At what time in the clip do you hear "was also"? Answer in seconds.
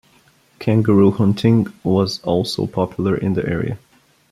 1.83-2.65